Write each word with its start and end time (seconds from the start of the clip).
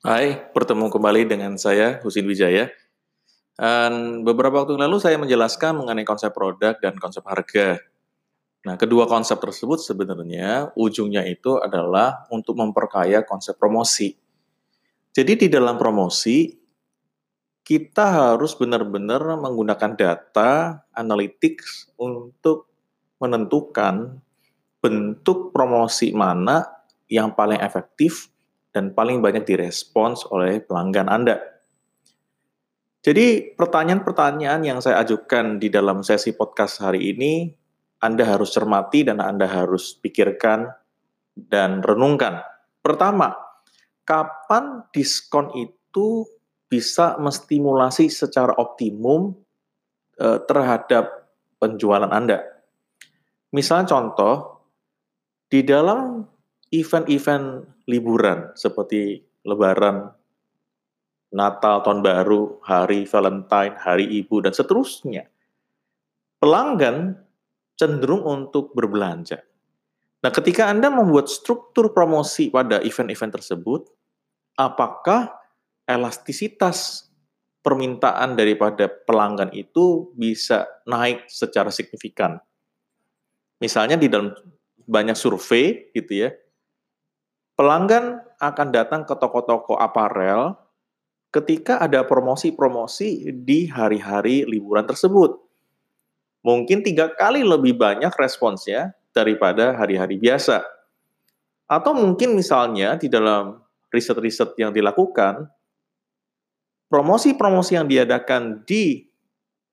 Hai, 0.00 0.32
bertemu 0.56 0.88
kembali 0.88 1.28
dengan 1.28 1.60
saya 1.60 2.00
Husin 2.00 2.24
Wijaya. 2.24 2.72
Dan 3.52 4.24
beberapa 4.24 4.64
waktu 4.64 4.80
lalu 4.80 4.96
saya 4.96 5.20
menjelaskan 5.20 5.76
mengenai 5.76 6.08
konsep 6.08 6.32
produk 6.32 6.72
dan 6.80 6.96
konsep 6.96 7.20
harga. 7.28 7.76
Nah, 8.64 8.80
kedua 8.80 9.04
konsep 9.04 9.36
tersebut 9.36 9.76
sebenarnya 9.76 10.72
ujungnya 10.72 11.28
itu 11.28 11.60
adalah 11.60 12.24
untuk 12.32 12.56
memperkaya 12.56 13.28
konsep 13.28 13.60
promosi. 13.60 14.16
Jadi 15.12 15.44
di 15.44 15.48
dalam 15.52 15.76
promosi 15.76 16.48
kita 17.60 18.32
harus 18.32 18.56
benar-benar 18.56 19.20
menggunakan 19.36 20.00
data 20.00 20.80
analytics 20.96 21.92
untuk 22.00 22.72
menentukan 23.20 24.16
bentuk 24.80 25.52
promosi 25.52 26.16
mana 26.16 26.64
yang 27.04 27.36
paling 27.36 27.60
efektif 27.60 28.32
dan 28.70 28.94
paling 28.94 29.18
banyak 29.18 29.42
direspons 29.42 30.26
oleh 30.30 30.62
pelanggan 30.62 31.10
Anda. 31.10 31.38
Jadi 33.00 33.56
pertanyaan-pertanyaan 33.56 34.60
yang 34.60 34.78
saya 34.84 35.00
ajukan 35.00 35.56
di 35.56 35.72
dalam 35.72 36.04
sesi 36.04 36.36
podcast 36.36 36.84
hari 36.84 37.16
ini, 37.16 37.48
Anda 38.04 38.28
harus 38.28 38.52
cermati 38.52 39.08
dan 39.08 39.24
Anda 39.24 39.48
harus 39.48 39.96
pikirkan 39.96 40.68
dan 41.32 41.80
renungkan. 41.80 42.44
Pertama, 42.84 43.32
kapan 44.04 44.84
diskon 44.92 45.48
itu 45.56 46.28
bisa 46.68 47.16
menstimulasi 47.16 48.12
secara 48.12 48.52
optimum 48.60 49.32
eh, 50.20 50.38
terhadap 50.44 51.32
penjualan 51.56 52.12
Anda? 52.12 52.44
Misalnya 53.56 53.96
contoh, 53.96 54.60
di 55.50 55.64
dalam 55.66 56.22
event-event 56.70 57.66
liburan 57.90 58.54
seperti 58.54 59.26
Lebaran, 59.42 60.14
Natal, 61.34 61.82
Tahun 61.82 62.00
Baru, 62.02 62.62
Hari 62.62 63.06
Valentine, 63.10 63.74
Hari 63.74 64.06
Ibu, 64.22 64.46
dan 64.46 64.54
seterusnya, 64.54 65.26
pelanggan 66.38 67.18
cenderung 67.74 68.22
untuk 68.22 68.70
berbelanja. 68.74 69.42
Nah, 70.20 70.30
ketika 70.30 70.68
Anda 70.68 70.92
membuat 70.92 71.32
struktur 71.32 71.96
promosi 71.96 72.52
pada 72.52 72.78
event-event 72.84 73.40
tersebut, 73.40 73.88
apakah 74.58 75.32
elastisitas 75.88 77.08
permintaan 77.64 78.36
daripada 78.36 78.88
pelanggan 78.88 79.48
itu 79.56 80.12
bisa 80.12 80.68
naik 80.84 81.24
secara 81.24 81.72
signifikan? 81.72 82.36
Misalnya 83.64 83.96
di 83.96 84.12
dalam 84.12 84.32
banyak 84.84 85.16
survei 85.16 85.88
gitu 85.96 86.28
ya, 86.28 86.30
pelanggan 87.60 88.24
akan 88.40 88.68
datang 88.72 89.04
ke 89.04 89.12
toko-toko 89.20 89.76
aparel 89.76 90.56
ketika 91.28 91.76
ada 91.76 92.00
promosi-promosi 92.08 93.36
di 93.36 93.68
hari-hari 93.68 94.48
liburan 94.48 94.88
tersebut. 94.88 95.36
Mungkin 96.40 96.80
tiga 96.80 97.12
kali 97.12 97.44
lebih 97.44 97.76
banyak 97.76 98.16
responsnya 98.16 98.96
daripada 99.12 99.76
hari-hari 99.76 100.16
biasa. 100.16 100.64
Atau 101.68 101.92
mungkin 101.92 102.32
misalnya 102.32 102.96
di 102.96 103.12
dalam 103.12 103.60
riset-riset 103.92 104.56
yang 104.56 104.72
dilakukan, 104.72 105.44
promosi-promosi 106.88 107.76
yang 107.76 107.84
diadakan 107.84 108.64
di 108.64 109.04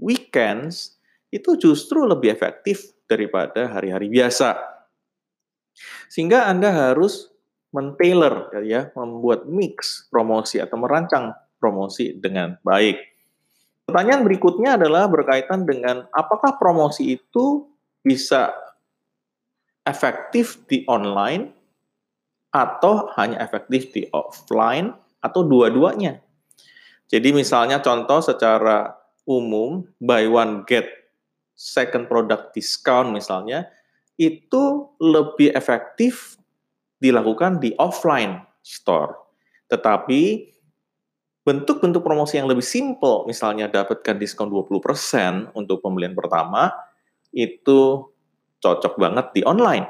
weekends 0.00 0.96
itu 1.28 1.52
justru 1.60 2.08
lebih 2.08 2.32
efektif 2.32 2.96
daripada 3.04 3.68
hari-hari 3.76 4.08
biasa. 4.08 4.56
Sehingga 6.08 6.48
Anda 6.48 6.72
harus 6.72 7.33
men-tailor 7.74 8.54
ya, 8.62 8.94
membuat 8.94 9.50
mix 9.50 10.06
promosi 10.06 10.62
atau 10.62 10.78
merancang 10.78 11.34
promosi 11.58 12.14
dengan 12.14 12.54
baik. 12.62 12.96
Pertanyaan 13.84 14.22
berikutnya 14.22 14.78
adalah 14.78 15.10
berkaitan 15.10 15.66
dengan 15.66 16.06
apakah 16.14 16.56
promosi 16.56 17.18
itu 17.18 17.66
bisa 18.00 18.54
efektif 19.84 20.64
di 20.70 20.86
online 20.88 21.52
atau 22.54 23.10
hanya 23.18 23.42
efektif 23.42 23.90
di 23.90 24.06
offline 24.14 24.94
atau 25.20 25.42
dua-duanya. 25.44 26.22
Jadi 27.10 27.34
misalnya 27.34 27.82
contoh 27.84 28.24
secara 28.24 28.94
umum 29.28 29.84
buy 30.00 30.24
one 30.30 30.64
get 30.64 30.88
second 31.52 32.08
product 32.08 32.56
discount 32.56 33.12
misalnya 33.12 33.68
itu 34.14 34.88
lebih 35.02 35.52
efektif 35.52 36.38
dilakukan 37.04 37.60
di 37.60 37.76
offline 37.76 38.40
store. 38.64 39.12
Tetapi 39.68 40.48
bentuk-bentuk 41.44 42.00
promosi 42.00 42.40
yang 42.40 42.48
lebih 42.48 42.64
simple, 42.64 43.28
misalnya 43.28 43.68
dapatkan 43.68 44.16
diskon 44.16 44.48
20% 44.48 45.52
untuk 45.52 45.84
pembelian 45.84 46.16
pertama, 46.16 46.72
itu 47.28 48.08
cocok 48.64 48.96
banget 48.96 49.26
di 49.36 49.40
online. 49.44 49.84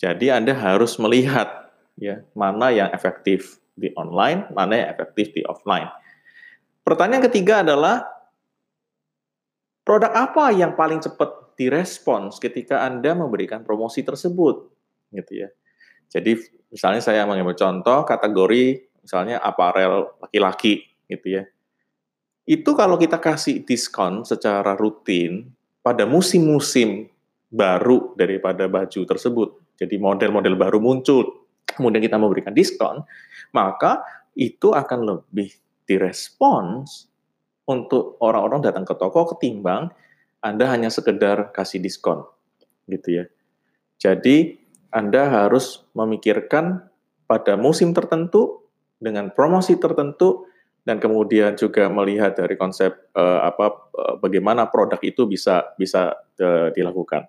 Jadi 0.00 0.32
Anda 0.32 0.56
harus 0.56 0.96
melihat 0.96 1.68
ya 2.00 2.24
mana 2.32 2.72
yang 2.72 2.88
efektif 2.96 3.60
di 3.76 3.92
online, 3.92 4.48
mana 4.56 4.80
yang 4.80 4.88
efektif 4.88 5.36
di 5.36 5.44
offline. 5.44 5.92
Pertanyaan 6.80 7.28
ketiga 7.28 7.60
adalah 7.60 8.08
produk 9.84 10.12
apa 10.16 10.52
yang 10.56 10.72
paling 10.72 11.04
cepat 11.04 11.56
direspons 11.60 12.40
ketika 12.40 12.84
Anda 12.84 13.12
memberikan 13.12 13.64
promosi 13.64 14.00
tersebut, 14.00 14.68
gitu 15.12 15.32
ya. 15.44 15.48
Jadi 16.10 16.38
misalnya 16.70 17.02
saya 17.02 17.26
mengambil 17.26 17.56
contoh 17.58 18.06
kategori 18.06 18.86
misalnya 19.02 19.38
aparel 19.38 20.18
laki-laki 20.18 20.82
gitu 21.06 21.40
ya. 21.40 21.42
Itu 22.46 22.78
kalau 22.78 22.94
kita 22.94 23.18
kasih 23.18 23.66
diskon 23.66 24.22
secara 24.22 24.78
rutin 24.78 25.50
pada 25.82 26.06
musim-musim 26.06 27.10
baru 27.50 28.14
daripada 28.18 28.66
baju 28.66 29.00
tersebut. 29.06 29.48
Jadi 29.78 29.98
model-model 29.98 30.54
baru 30.58 30.78
muncul, 30.82 31.46
kemudian 31.66 32.02
kita 32.02 32.18
memberikan 32.18 32.54
diskon, 32.54 33.02
maka 33.54 34.02
itu 34.34 34.74
akan 34.74 35.00
lebih 35.06 35.54
direspons 35.86 37.06
untuk 37.66 38.18
orang-orang 38.22 38.62
datang 38.62 38.86
ke 38.86 38.94
toko 38.94 39.34
ketimbang 39.34 39.90
Anda 40.42 40.70
hanya 40.70 40.90
sekedar 40.90 41.50
kasih 41.50 41.82
diskon 41.82 42.22
gitu 42.86 43.22
ya. 43.22 43.24
Jadi 43.98 44.65
anda 44.90 45.28
harus 45.28 45.86
memikirkan 45.92 46.86
pada 47.26 47.58
musim 47.58 47.90
tertentu 47.90 48.66
dengan 48.96 49.34
promosi 49.34 49.76
tertentu 49.76 50.46
dan 50.86 51.02
kemudian 51.02 51.58
juga 51.58 51.90
melihat 51.90 52.38
dari 52.38 52.54
konsep 52.54 52.94
uh, 53.18 53.42
apa 53.42 53.90
uh, 53.90 54.14
bagaimana 54.22 54.70
produk 54.70 55.02
itu 55.02 55.26
bisa 55.26 55.74
bisa 55.74 56.14
uh, 56.38 56.70
dilakukan. 56.70 57.26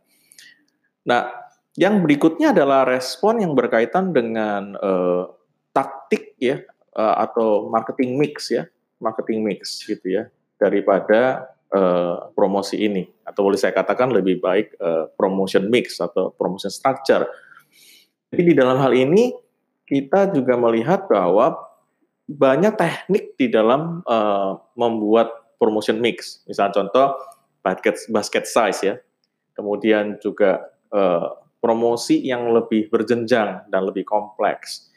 Nah, 1.09 1.33
yang 1.73 2.05
berikutnya 2.05 2.53
adalah 2.53 2.85
respon 2.85 3.41
yang 3.41 3.57
berkaitan 3.57 4.13
dengan 4.13 4.77
uh, 4.77 5.29
taktik 5.73 6.37
ya 6.41 6.61
atau 6.97 7.69
marketing 7.69 8.17
mix 8.17 8.49
ya, 8.49 8.65
marketing 8.97 9.45
mix 9.45 9.85
gitu 9.85 10.01
ya 10.09 10.23
daripada 10.57 11.45
uh, 11.73 12.33
promosi 12.33 12.81
ini 12.81 13.05
atau 13.21 13.45
boleh 13.47 13.59
saya 13.59 13.73
katakan 13.73 14.09
lebih 14.09 14.41
baik 14.41 14.73
uh, 14.81 15.09
promotion 15.13 15.69
mix 15.69 16.01
atau 16.01 16.33
promotion 16.33 16.73
structure 16.73 17.29
jadi 18.31 18.43
di 18.43 18.53
dalam 18.55 18.77
hal 18.79 18.91
ini 18.91 19.31
kita 19.87 20.35
juga 20.35 20.59
melihat 20.59 21.07
bahwa 21.07 21.55
banyak 22.27 22.75
teknik 22.75 23.39
di 23.39 23.47
dalam 23.47 24.03
uh, 24.03 24.59
membuat 24.75 25.55
promotion 25.55 26.03
mix. 26.03 26.43
Misalnya 26.43 26.83
contoh 26.83 27.15
basket 27.63 27.95
basket 28.11 28.43
size 28.43 28.79
ya. 28.83 28.95
Kemudian 29.55 30.19
juga 30.19 30.59
uh, 30.91 31.39
promosi 31.63 32.19
yang 32.19 32.51
lebih 32.51 32.91
berjenjang 32.91 33.71
dan 33.71 33.81
lebih 33.87 34.03
kompleks. 34.03 34.91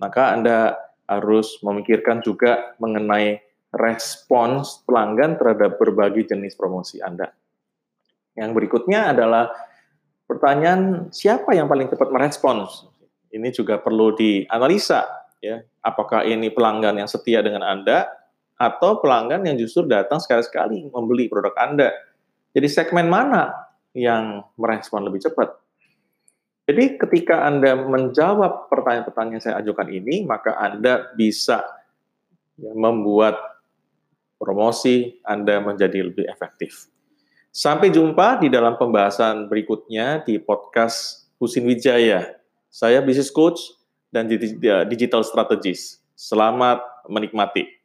Maka 0.00 0.32
Anda 0.34 0.74
harus 1.04 1.60
memikirkan 1.60 2.24
juga 2.24 2.74
mengenai 2.80 3.38
respons 3.70 4.82
pelanggan 4.88 5.38
terhadap 5.38 5.78
berbagai 5.78 6.32
jenis 6.32 6.56
promosi 6.56 6.98
Anda. 6.98 7.30
Yang 8.34 8.50
berikutnya 8.56 9.14
adalah 9.14 9.52
Pertanyaan 10.30 11.10
siapa 11.10 11.58
yang 11.58 11.66
paling 11.66 11.90
cepat 11.90 12.06
merespons? 12.14 12.86
Ini 13.34 13.50
juga 13.50 13.82
perlu 13.82 14.14
dianalisa 14.14 15.02
ya. 15.42 15.58
Apakah 15.82 16.22
ini 16.22 16.54
pelanggan 16.54 17.02
yang 17.02 17.10
setia 17.10 17.42
dengan 17.42 17.66
Anda 17.66 18.06
atau 18.54 19.02
pelanggan 19.02 19.42
yang 19.42 19.58
justru 19.58 19.90
datang 19.90 20.22
sekali-sekali 20.22 20.86
membeli 20.86 21.26
produk 21.26 21.50
Anda? 21.58 21.90
Jadi 22.54 22.68
segmen 22.70 23.10
mana 23.10 23.50
yang 23.90 24.46
merespon 24.54 25.02
lebih 25.02 25.18
cepat? 25.18 25.50
Jadi 26.70 26.94
ketika 26.94 27.50
Anda 27.50 27.74
menjawab 27.74 28.70
pertanyaan-pertanyaan 28.70 29.34
yang 29.34 29.42
saya 29.42 29.58
ajukan 29.58 29.90
ini, 29.90 30.22
maka 30.22 30.54
Anda 30.54 31.10
bisa 31.18 31.66
ya, 32.54 32.70
membuat 32.70 33.34
promosi 34.38 35.18
Anda 35.26 35.58
menjadi 35.58 36.06
lebih 36.06 36.30
efektif. 36.30 36.86
Sampai 37.50 37.90
jumpa 37.90 38.38
di 38.38 38.46
dalam 38.46 38.78
pembahasan 38.78 39.50
berikutnya 39.50 40.22
di 40.22 40.38
podcast 40.38 41.26
Husin 41.42 41.66
Wijaya. 41.66 42.38
Saya 42.70 43.02
business 43.02 43.26
coach 43.26 43.74
dan 44.14 44.30
digital 44.86 45.26
strategist. 45.26 45.98
Selamat 46.14 46.78
menikmati. 47.10 47.79